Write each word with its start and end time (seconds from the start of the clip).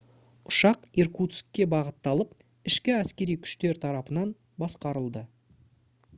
ұшақ 0.51 0.87
иркутскке 1.03 1.67
бағытталып 1.73 2.33
ішкі 2.73 2.97
әскери 3.03 3.37
күштер 3.45 3.83
тарапынан 3.85 4.35
басқарылды 4.67 5.27